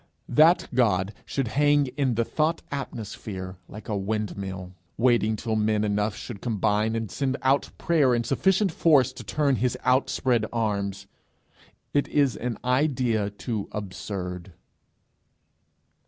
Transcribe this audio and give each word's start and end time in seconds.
That 0.29 0.67
God 0.73 1.13
should 1.27 1.49
hang 1.49 1.85
in 1.95 2.15
the 2.15 2.25
thought 2.25 2.63
atmosphere 2.71 3.57
like 3.67 3.87
a 3.87 3.95
windmill, 3.95 4.73
waiting 4.97 5.35
till 5.35 5.55
men 5.55 5.83
enough 5.83 6.15
should 6.15 6.41
combine 6.41 6.95
and 6.95 7.11
send 7.11 7.37
out 7.43 7.69
prayer 7.77 8.15
in 8.15 8.23
sufficient 8.23 8.71
force 8.71 9.13
to 9.13 9.23
turn 9.23 9.57
his 9.57 9.77
outspread 9.83 10.47
arms, 10.51 11.05
is 11.93 12.35
an 12.35 12.57
idea 12.63 13.29
too 13.29 13.69
absurd. 13.71 14.53